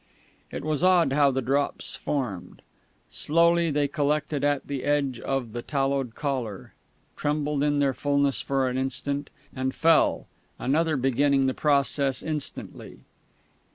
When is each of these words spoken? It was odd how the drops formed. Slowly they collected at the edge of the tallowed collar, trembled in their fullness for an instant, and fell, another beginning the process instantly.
It 0.49 0.65
was 0.65 0.83
odd 0.83 1.13
how 1.13 1.29
the 1.29 1.43
drops 1.43 1.95
formed. 1.95 2.63
Slowly 3.11 3.69
they 3.69 3.87
collected 3.87 4.43
at 4.43 4.65
the 4.65 4.83
edge 4.83 5.19
of 5.19 5.53
the 5.53 5.61
tallowed 5.61 6.15
collar, 6.15 6.73
trembled 7.15 7.61
in 7.61 7.77
their 7.77 7.93
fullness 7.93 8.41
for 8.41 8.67
an 8.67 8.79
instant, 8.79 9.29
and 9.55 9.75
fell, 9.75 10.25
another 10.57 10.97
beginning 10.97 11.45
the 11.45 11.53
process 11.53 12.23
instantly. 12.23 13.01